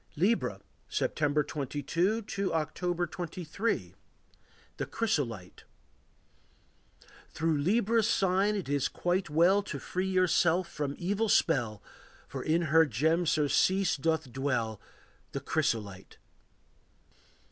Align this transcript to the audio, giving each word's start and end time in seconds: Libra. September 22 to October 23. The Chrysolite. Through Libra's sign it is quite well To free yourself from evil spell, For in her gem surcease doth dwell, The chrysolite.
Libra. 0.15 0.61
September 0.89 1.43
22 1.43 2.23
to 2.23 2.53
October 2.55 3.05
23. 3.05 3.93
The 4.77 4.87
Chrysolite. 4.87 5.63
Through 7.29 7.59
Libra's 7.59 8.09
sign 8.09 8.55
it 8.55 8.67
is 8.67 8.87
quite 8.87 9.29
well 9.29 9.61
To 9.61 9.77
free 9.77 10.09
yourself 10.09 10.67
from 10.67 10.95
evil 10.97 11.29
spell, 11.29 11.83
For 12.27 12.41
in 12.41 12.63
her 12.73 12.87
gem 12.87 13.27
surcease 13.27 13.95
doth 13.95 14.31
dwell, 14.33 14.81
The 15.33 15.39
chrysolite. 15.39 16.17